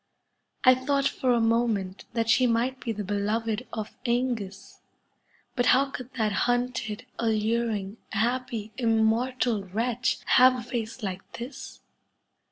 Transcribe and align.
I 0.63 0.73
thought 0.73 1.07
for 1.07 1.31
a 1.31 1.39
moment 1.39 2.05
that 2.13 2.27
she 2.27 2.47
might 2.47 2.79
be 2.79 2.91
the 2.91 3.03
beloved 3.03 3.67
of 3.71 3.91
^ngus, 4.03 4.79
but 5.55 5.67
how 5.67 5.91
could 5.91 6.11
that 6.15 6.31
hunted, 6.31 7.05
alluring, 7.19 7.97
happy, 8.09 8.71
immortal 8.79 9.63
wretch 9.65 10.17
have 10.25 10.55
a 10.57 10.63
face 10.63 11.03
like 11.03 11.33
this 11.33 11.81